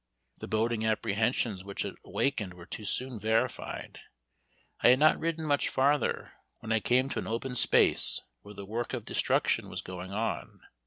[0.39, 3.99] The boding apprehensions which it awakened were too soon verified.
[4.81, 8.65] I had not ridden much farther, when I came to an open space where the
[8.65, 10.61] work of destruction was going on.